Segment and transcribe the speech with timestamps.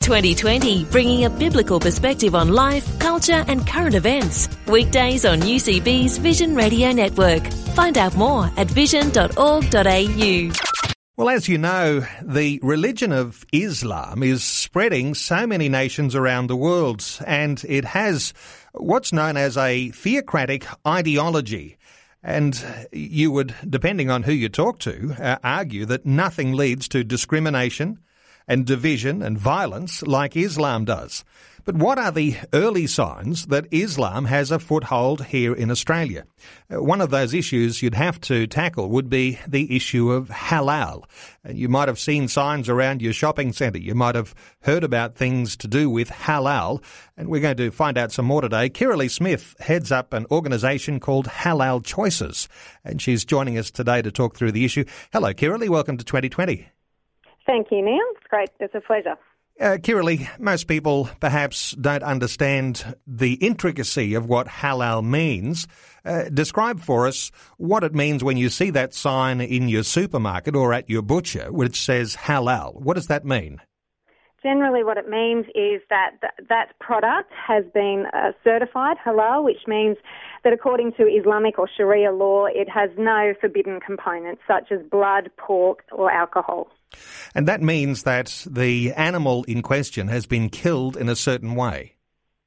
[0.00, 4.48] 2020, bringing a biblical perspective on life, culture, and current events.
[4.66, 7.46] Weekdays on UCB's Vision Radio Network.
[7.74, 10.50] Find out more at vision.org.au.
[11.16, 16.56] Well, as you know, the religion of Islam is spreading so many nations around the
[16.56, 18.32] world, and it has
[18.72, 21.76] what's known as a theocratic ideology.
[22.22, 27.04] And you would, depending on who you talk to, uh, argue that nothing leads to
[27.04, 27.98] discrimination,
[28.50, 31.24] and division and violence like Islam does.
[31.64, 36.24] But what are the early signs that Islam has a foothold here in Australia?
[36.68, 41.04] Uh, one of those issues you'd have to tackle would be the issue of halal.
[41.48, 43.78] Uh, you might have seen signs around your shopping centre.
[43.78, 46.82] You might have heard about things to do with halal.
[47.16, 48.68] And we're going to find out some more today.
[48.68, 52.48] Kirralie Smith heads up an organisation called Halal Choices.
[52.84, 54.86] And she's joining us today to talk through the issue.
[55.12, 55.68] Hello, Kirralie.
[55.68, 56.68] Welcome to 2020.
[57.50, 57.98] Thank you, Neil.
[58.16, 58.50] It's great.
[58.60, 59.16] It's a pleasure.
[59.60, 65.66] Uh, Kirralie, most people perhaps don't understand the intricacy of what halal means.
[66.04, 70.54] Uh, describe for us what it means when you see that sign in your supermarket
[70.54, 72.80] or at your butcher which says halal.
[72.80, 73.60] What does that mean?
[74.44, 79.66] Generally, what it means is that th- that product has been uh, certified halal, which
[79.66, 79.96] means
[80.44, 85.30] that according to Islamic or Sharia law, it has no forbidden components such as blood,
[85.36, 86.68] pork, or alcohol.
[87.34, 91.96] And that means that the animal in question has been killed in a certain way.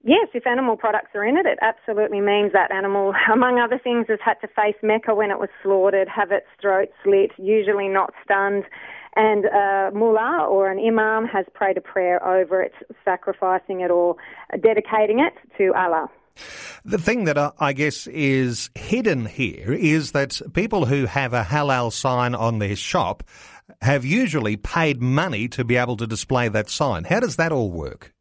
[0.06, 4.08] Yes, if animal products are in it, it absolutely means that animal, among other things,
[4.10, 8.14] has had to face Mecca when it was slaughtered, have its throat slit, usually not
[8.24, 8.66] stunned,
[9.16, 12.74] and a mullah or an imam has prayed a prayer over it,
[13.06, 14.16] sacrificing it or
[14.62, 16.10] dedicating it to Allah.
[16.84, 21.44] The thing that uh, I guess is hidden here is that people who have a
[21.44, 23.24] halal sign on their shop
[23.82, 27.06] have usually paid money to be able to display that sign.
[27.06, 28.14] How does that all work?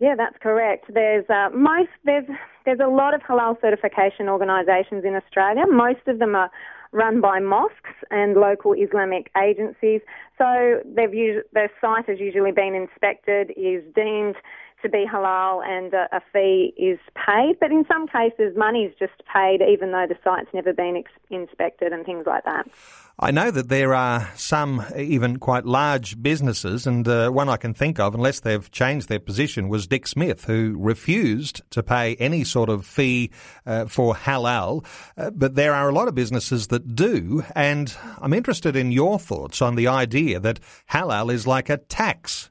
[0.00, 0.92] Yeah, that's correct.
[0.92, 2.26] There's uh, most there's
[2.64, 5.64] there's a lot of halal certification organisations in Australia.
[5.68, 6.50] Most of them are
[6.92, 10.00] run by mosques and local Islamic agencies.
[10.38, 14.36] So they've used, their site has usually been inspected, is deemed
[14.82, 17.56] to be halal and a, a, fee is paid.
[17.60, 21.10] But in some cases, money is just paid even though the site's never been ex-
[21.30, 22.66] inspected and things like that.
[23.20, 27.74] I know that there are some even quite large businesses, and uh, one I can
[27.74, 32.44] think of, unless they've changed their position, was Dick Smith, who refused to pay any
[32.44, 33.32] sort of fee
[33.66, 34.84] uh, for halal.
[35.16, 39.18] Uh, but there are a lot of businesses that do, and I'm interested in your
[39.18, 40.60] thoughts on the idea that
[40.92, 42.50] halal is like a tax.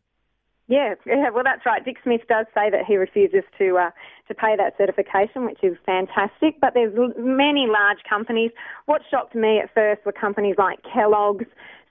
[0.67, 1.83] Yeah, yeah, well, that's right.
[1.83, 3.91] Dick Smith does say that he refuses to uh,
[4.27, 6.59] to pay that certification, which is fantastic.
[6.59, 8.51] But there's many large companies.
[8.85, 11.45] What shocked me at first were companies like Kellogg's,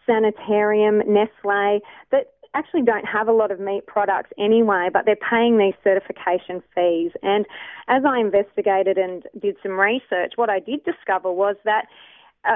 [0.04, 1.80] Sanitarium, Nestle,
[2.12, 6.62] that actually don't have a lot of meat products anyway, but they're paying these certification
[6.74, 7.12] fees.
[7.22, 7.46] And
[7.88, 11.86] as I investigated and did some research, what I did discover was that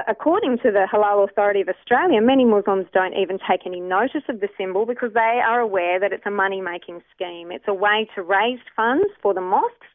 [0.07, 4.39] according to the Halal Authority of Australia, many Muslims don't even take any notice of
[4.39, 7.51] the symbol because they are aware that it's a money making scheme.
[7.51, 9.87] It's a way to raise funds for the mosques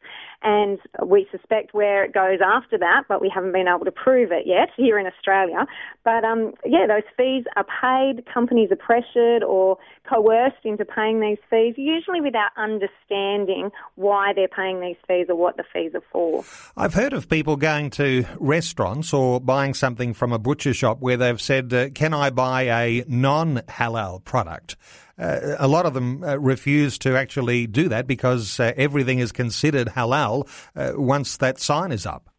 [0.43, 4.31] and we suspect where it goes after that, but we haven't been able to prove
[4.31, 5.65] it yet here in Australia.
[6.03, 8.25] But um, yeah, those fees are paid.
[8.31, 9.77] Companies are pressured or
[10.07, 15.57] coerced into paying these fees, usually without understanding why they're paying these fees or what
[15.57, 16.43] the fees are for.
[16.75, 21.17] I've heard of people going to restaurants or buying something from a butcher shop where
[21.17, 24.75] they've said, uh, "Can I buy a non-halal product?"
[25.19, 29.31] Uh, a lot of them uh, refuse to actually do that because uh, everything is
[29.31, 32.29] considered halal uh, once that sign is up.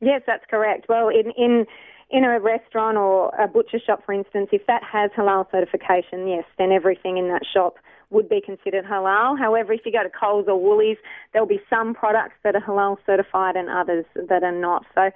[0.00, 0.86] Yes, that's correct.
[0.88, 1.66] Well, in, in
[2.10, 6.44] in a restaurant or a butcher shop, for instance, if that has halal certification, yes,
[6.58, 7.76] then everything in that shop
[8.10, 9.38] would be considered halal.
[9.38, 10.96] However, if you go to Coles or Woolies,
[11.32, 14.84] there'll be some products that are halal certified and others that are not.
[14.94, 15.10] So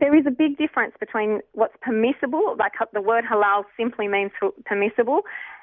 [0.00, 4.32] there is a big difference between what's permissible, like the word halal simply means
[4.64, 5.22] permissible,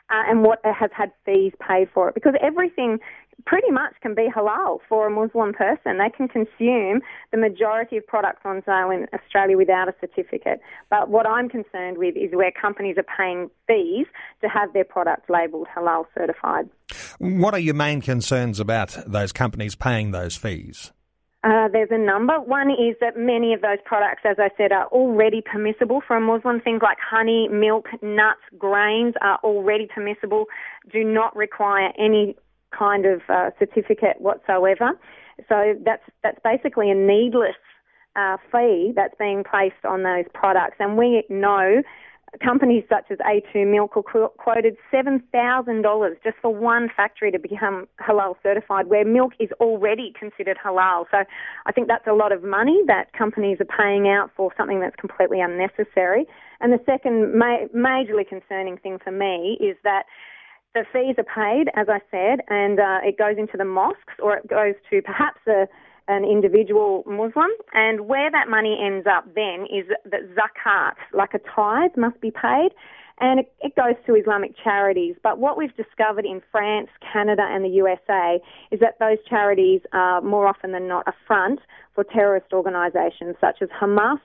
[0.09, 2.15] uh, and what has had fees paid for it.
[2.15, 2.99] Because everything
[3.45, 5.97] pretty much can be halal for a Muslim person.
[5.97, 7.01] They can consume
[7.31, 10.61] the majority of products on sale in Australia without a certificate.
[10.89, 14.05] But what I'm concerned with is where companies are paying fees
[14.41, 16.69] to have their products labelled halal certified.
[17.19, 20.91] What are your main concerns about those companies paying those fees?
[21.43, 22.39] Uh, there's a number.
[22.39, 26.21] One is that many of those products, as I said, are already permissible for a
[26.21, 26.61] Muslim.
[26.61, 30.45] Things like honey, milk, nuts, grains are already permissible,
[30.91, 32.37] do not require any
[32.77, 34.91] kind of uh, certificate whatsoever.
[35.49, 37.55] So that's that's basically a needless
[38.15, 41.81] uh, fee that's being placed on those products, and we know
[42.41, 48.35] companies such as A2 Milk were quoted $7,000 just for one factory to become halal
[48.41, 51.05] certified, where milk is already considered halal.
[51.11, 51.23] So
[51.65, 54.95] I think that's a lot of money that companies are paying out for something that's
[54.95, 56.25] completely unnecessary.
[56.59, 60.03] And the second ma- majorly concerning thing for me is that
[60.73, 64.37] the fees are paid, as I said, and uh, it goes into the mosques or
[64.37, 65.67] it goes to perhaps a
[66.07, 71.39] an individual Muslim, and where that money ends up then is that zakat, like a
[71.55, 72.69] tithe, must be paid,
[73.19, 75.15] and it, goes to Islamic charities.
[75.23, 78.39] But what we've discovered in France, Canada, and the USA
[78.71, 81.59] is that those charities are more often than not a front
[81.95, 84.19] for terrorist organisations such as Hamas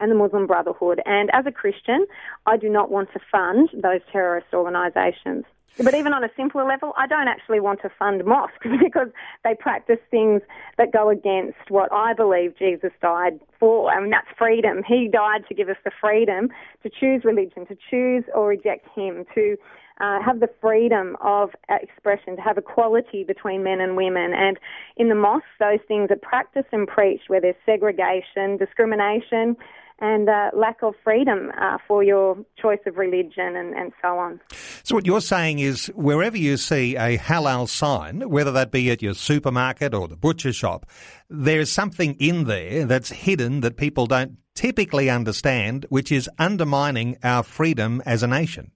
[0.00, 1.00] and the Muslim Brotherhood.
[1.06, 2.06] And as a Christian,
[2.46, 5.44] I do not want to fund those terrorist organisations.
[5.76, 9.08] But even on a simpler level, I don't actually want to fund mosques because
[9.42, 10.40] they practice things
[10.78, 13.90] that go against what I believe Jesus died for.
[13.90, 14.82] I mean, that's freedom.
[14.86, 16.50] He died to give us the freedom
[16.84, 19.56] to choose religion, to choose or reject Him, to
[20.00, 24.32] uh, have the freedom of expression, to have equality between men and women.
[24.32, 24.58] And
[24.96, 29.56] in the mosque, those things are practiced and preached where there's segregation, discrimination,
[30.00, 34.40] and uh, lack of freedom uh, for your choice of religion and, and so on.
[34.82, 39.02] So, what you're saying is wherever you see a halal sign, whether that be at
[39.02, 40.86] your supermarket or the butcher shop,
[41.30, 47.42] there's something in there that's hidden that people don't typically understand, which is undermining our
[47.42, 48.70] freedom as a nation.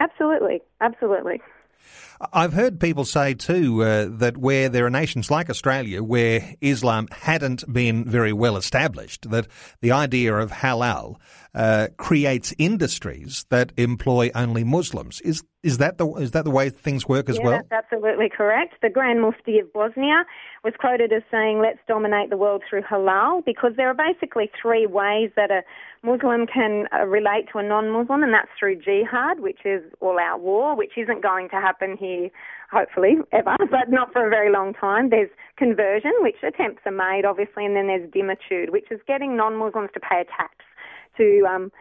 [0.00, 1.40] Absolutely, absolutely.
[2.20, 7.06] I've heard people say too uh, that where there are nations like Australia where Islam
[7.12, 9.46] hadn't been very well established, that
[9.80, 11.16] the idea of halal
[11.54, 15.20] uh, creates industries that employ only Muslims.
[15.22, 17.60] Is is that the is that the way things work as yeah, well?
[17.68, 18.74] That's absolutely correct.
[18.80, 20.24] The Grand Mufti of Bosnia
[20.62, 24.86] was quoted as saying, "Let's dominate the world through halal," because there are basically three
[24.86, 25.62] ways that a
[26.02, 30.76] Muslim can uh, relate to a non-Muslim, and that's through jihad, which is all-out war,
[30.76, 32.30] which isn't going to happen here,
[32.70, 35.10] hopefully ever, but not for a very long time.
[35.10, 39.90] There's conversion, which attempts are made, obviously, and then there's dhimmitude, which is getting non-Muslims
[39.94, 40.54] to pay a tax
[41.18, 41.72] to um,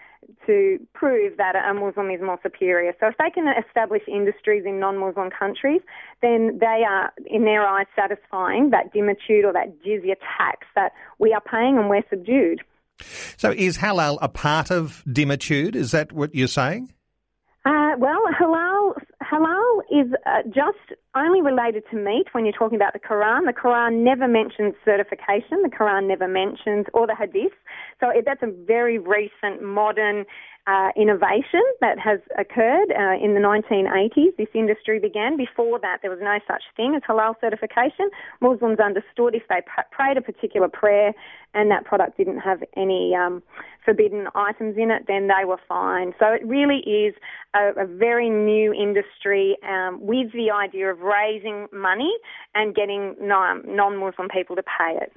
[0.46, 2.94] to prove that a Muslim is more superior.
[3.00, 5.82] So if they can establish industries in non-Muslim countries,
[6.22, 11.34] then they are, in their eyes, satisfying that dhimmitude or that jizya tax that we
[11.34, 12.62] are paying and we're subdued.
[13.38, 15.76] So is halal a part of dhimmitude?
[15.76, 16.92] Is that what you're saying?
[17.64, 22.94] Uh, well, halal halal is uh, just only related to meat when you're talking about
[22.94, 23.46] the Quran.
[23.46, 25.62] The Quran never mentions certification.
[25.64, 27.52] The Quran never mentions, or the Hadith.
[28.00, 30.26] So that's a very recent, modern
[30.68, 34.36] uh, innovation that has occurred uh, in the 1980s.
[34.38, 35.38] This industry began.
[35.38, 38.10] Before that, there was no such thing as halal certification.
[38.42, 39.62] Muslims understood if they
[39.92, 41.14] prayed a particular prayer
[41.54, 43.42] and that product didn't have any um,
[43.86, 46.14] forbidden items in it, then they were fine.
[46.20, 47.16] So it really is
[47.56, 52.12] a, a very new industry um, with the idea of raising money
[52.54, 53.64] and getting non
[53.98, 55.14] Muslim people to pay it.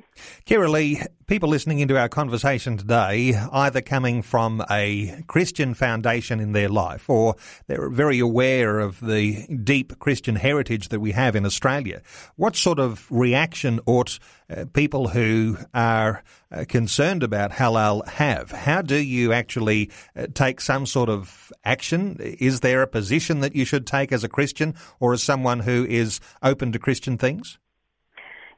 [0.47, 5.40] Kirralie, people listening into our conversation today, either coming from a Christian
[5.75, 7.35] foundation in their life or
[7.67, 12.03] they're very aware of the deep Christian heritage that we have in Australia,
[12.37, 14.19] what sort of reaction ought
[14.49, 18.51] uh, people who are uh, concerned about halal have?
[18.51, 22.17] How do you actually uh, take some sort of action?
[22.21, 25.87] Is there a position that you should take as a Christian or as someone who
[25.89, 27.59] is open to Christian things?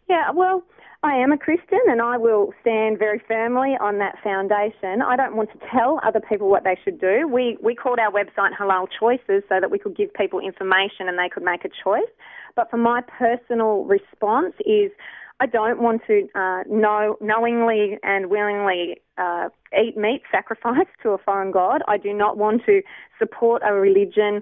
[0.08, 0.62] Yeah, well,
[1.04, 5.02] I am a Christian and I will stand very firmly on that foundation.
[5.02, 7.26] I don't want to tell other people what they should do.
[7.26, 11.18] We, we called our website Halal Choices so that we could give people information and
[11.18, 12.10] they could make a choice.
[12.54, 14.92] But for my personal response is
[15.40, 21.18] I don't want to uh, know, knowingly and willingly uh, eat meat sacrificed to a
[21.18, 21.82] foreign god.
[21.88, 22.80] I do not want to
[23.18, 24.40] support a religion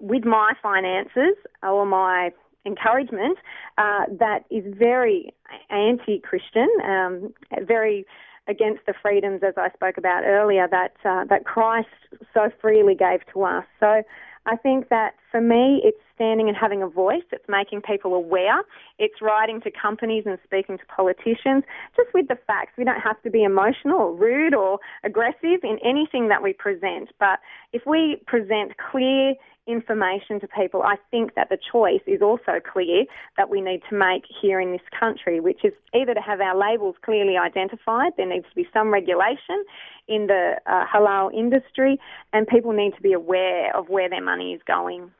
[0.00, 2.30] with my finances or my
[2.66, 3.38] encouragement
[3.78, 5.32] uh, that is very
[5.70, 7.34] anti-Christian, um,
[7.66, 8.06] very
[8.48, 11.88] against the freedoms, as I spoke about earlier, that uh, that Christ
[12.34, 13.64] so freely gave to us.
[13.78, 14.02] So
[14.46, 17.22] I think that for me, it's standing and having a voice.
[17.30, 18.62] It's making people aware.
[18.98, 21.64] It's writing to companies and speaking to politicians
[21.96, 22.72] just with the facts.
[22.76, 27.10] We don't have to be emotional or rude or aggressive in anything that we present.
[27.18, 27.38] But
[27.72, 29.34] if we present clear,
[29.66, 33.04] information to people, I think that the choice is also clear
[33.36, 36.56] that we need to make here in this country, which is either to have our
[36.56, 39.64] labels clearly identified, there needs to be some regulation
[40.08, 41.98] in the uh, halal industry,
[42.32, 45.10] and people need to be aware of where their money is going.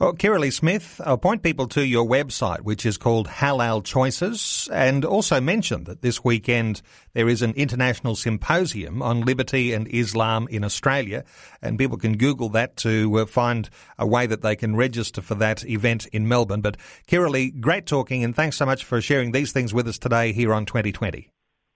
[0.00, 5.04] Well, Kirralie Smith, I'll point people to your website, which is called Halal Choices, and
[5.04, 6.80] also mention that this weekend
[7.12, 11.24] there is an international symposium on liberty and Islam in Australia,
[11.60, 13.68] and people can Google that to uh, find
[13.98, 16.60] a way that they can register for that event in Melbourne.
[16.60, 16.76] But
[17.08, 20.52] Kirralie, great talking, and thanks so much for sharing these things with us today here
[20.52, 21.30] on 2020.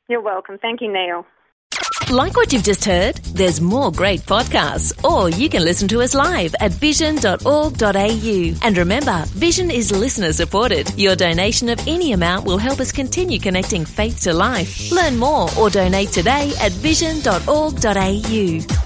[0.08, 0.58] You're welcome.
[0.58, 1.26] Thank you, Neil.
[2.10, 3.16] Like what you've just heard?
[3.16, 8.54] There's more great podcasts, or you can listen to us live at vision.org.au.
[8.62, 10.92] And remember, Vision is listener supported.
[10.98, 14.92] Your donation of any amount will help us continue connecting faith to life.
[14.92, 18.83] Learn more or donate today at vision.org.au.